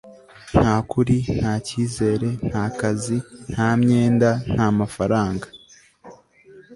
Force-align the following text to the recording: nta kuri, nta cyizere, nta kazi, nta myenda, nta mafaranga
nta 0.53 0.73
kuri, 0.91 1.17
nta 1.39 1.53
cyizere, 1.67 2.29
nta 2.49 2.63
kazi, 2.79 3.17
nta 3.53 3.69
myenda, 3.81 4.29
nta 4.53 4.67
mafaranga 4.77 5.47